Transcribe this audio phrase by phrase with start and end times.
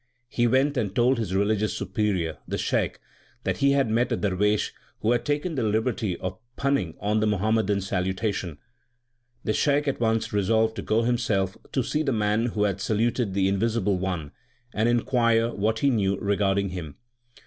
[0.29, 2.99] He went and told his religious superior, the Shaikh,
[3.43, 7.27] that he had met a darwesh who had taken the liberty of punning on the
[7.27, 8.57] Muhammadan salutation.
[9.43, 13.35] The Shaikh at once resolved to go himself to see the man who had saluted
[13.35, 14.31] the Invisible One,
[14.73, 16.95] and inquire what he knew regarding Him.